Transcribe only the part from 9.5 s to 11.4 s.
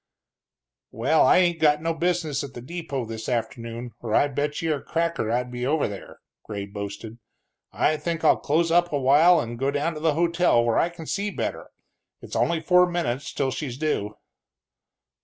go down to the hotel where I can see